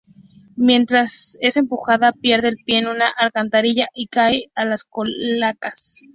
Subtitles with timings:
[0.55, 6.01] Mientras es empujada pierde el pie en una alcantarilla y cae a las cloacas.